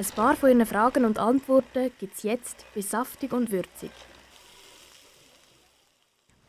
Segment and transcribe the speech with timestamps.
[0.00, 3.90] Ein paar von Ihren Fragen und Antworten gibt es jetzt bei Saftig und Würzig.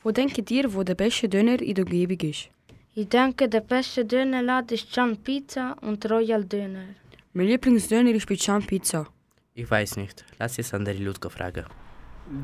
[0.01, 2.49] Wo denkt ihr, wo der beste Döner in der Umgebung ist?
[2.95, 6.95] Ich denke, der beste Dönerladen ist Can Pizza und Royal Döner.
[7.33, 9.05] Mein Lieblingsdöner ist bei Can Pizza.
[9.53, 10.23] Ich weiß nicht.
[10.39, 11.65] Lass es andere Leute fragen.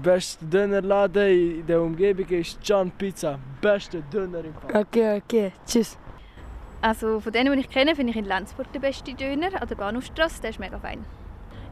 [0.03, 3.39] Beste Dönerladen in der Umgebung ist Can Pizza.
[3.61, 4.81] Beste Döner im Fall.
[4.81, 5.53] Okay, okay.
[5.65, 5.97] Tschüss.
[6.81, 9.75] Also von denen, die ich kenne, finde ich in Lenzburg den besten Döner an der
[9.75, 10.41] Bahnhofstrasse.
[10.41, 11.03] Der ist mega fein.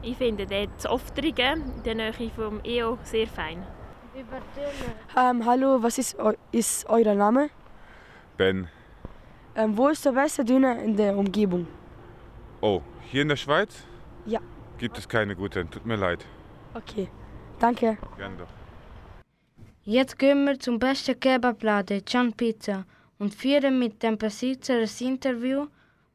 [0.02, 3.64] Ich finde den zu Oftrigen, in der Nähe vom EO, sehr fein.
[5.16, 7.50] Ähm, hallo, was ist, eu ist euer Name?
[8.36, 8.68] Ben.
[9.54, 11.66] Ähm, wo ist der beste Döner in der Umgebung?
[12.60, 13.84] Oh, hier in der Schweiz?
[14.24, 14.40] Ja.
[14.78, 16.24] Gibt es keine guten, tut mir leid.
[16.74, 17.08] Okay,
[17.58, 17.98] danke.
[18.16, 18.48] Gern doch.
[19.82, 22.84] Jetzt gehen wir zum besten Kebabladen, Can Pizza,
[23.18, 25.66] und führen mit dem Besitzer ein Interview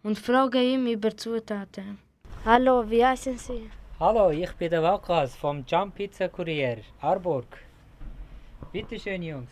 [0.04, 1.98] und fragen ihn über Zutaten.
[2.46, 3.70] Hallo, wie heißen Sie?
[4.00, 7.46] Hallo, ich bin der Wakas vom Jump Pizza Kurier, Arburg.
[8.72, 9.52] Bitte schön, Jungs.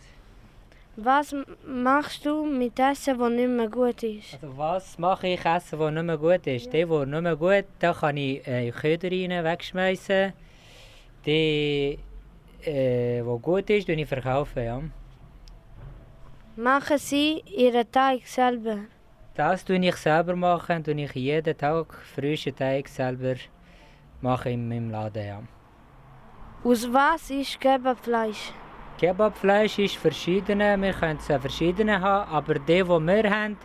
[0.96, 1.34] Was
[1.64, 4.34] machst du mit Essen, das nicht mehr gut ist?
[4.34, 6.72] Also was mache ich essen, das nicht mehr gut ist?
[6.72, 10.32] Der, der nicht mehr gut da kann ich äh, Köder rein wegschmeißen.
[11.24, 11.96] Der,
[12.64, 14.82] äh, wo gut ist, ich verkaufen, ja.
[16.62, 18.80] Machen Sie Ihren Teig selber?
[19.34, 23.36] Das tue ich selber machen, tue ich jeden Tag frischen Teig selber
[24.20, 25.42] machen in meinem Laden, ja.
[26.62, 28.52] Aus was ist Kebabfleisch?
[28.98, 33.56] Kebabfleisch ist verschiedene, wir können es verschiedene haben, aber die, die wir haben,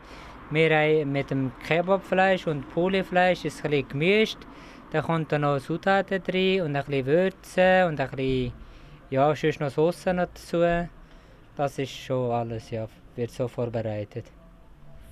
[0.49, 4.39] wir haben mit dem Kebabfleisch und Pulifleisch ist ein bisschen gemischt.
[4.91, 8.53] Da kommt dann noch Zutaten drin und ein bisschen Würze und ein bisschen,
[9.09, 10.87] ja, sonst noch Sauce noch dazu.
[11.55, 14.25] Das ist schon alles, ja, wird so vorbereitet.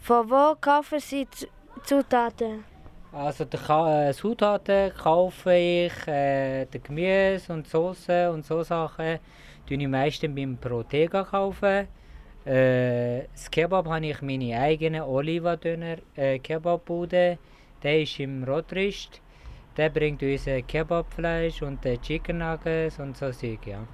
[0.02, 1.28] Von wo kaufen Sie
[1.84, 2.66] Zutaten?
[3.14, 9.20] Also die Ka äh, Zutaten kaufe ich, äh, die Gemüse und Soße und so Sachen
[9.68, 11.88] tue ich meistens beim Protega kaufen.
[12.46, 17.38] Äh, das Kebab habe ich meine eigene Oliva-Döner äh, Kebabbude.
[17.82, 19.22] Der ist im Rotrist.
[19.78, 23.88] Der bringt uns Kebabfleisch und Chicken Nuggets und so Zeug, ja.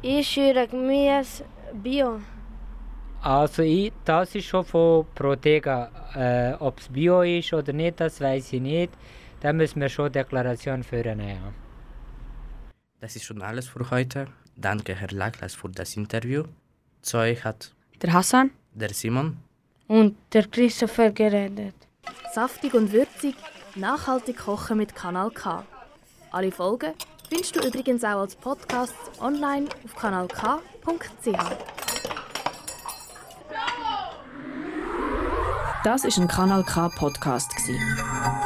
[0.00, 2.20] Ihr Gemüse Bio?
[3.20, 5.90] Also ich, das ist schon von Protega.
[6.14, 8.92] Äh, Ob es Bio ist oder nicht, das weiß ich nicht.
[9.40, 11.18] Da müssen wir schon Deklaration führen.
[11.20, 11.52] Ja.
[13.00, 14.28] Das ist schon alles für heute.
[14.56, 16.44] Danke, Herr Laglas, für das Interview.
[17.02, 18.50] Zu euch hat Der Hassan?
[18.74, 19.36] der Simon.
[19.88, 21.74] Und der Christopher geredet.
[22.32, 23.34] Saftig und würzig,
[23.74, 25.64] nachhaltig kochen mit Kanal K.
[26.30, 26.92] Alle Folgen
[27.28, 31.28] findest du übrigens auch als Podcast online auf kanalk.ch.
[35.84, 37.50] Das ist ein Kanal K Podcast.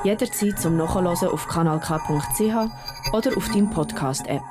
[0.04, 4.43] Jederzeit zum Nachhören auf kanalk.ch oder auf deinem Podcast App.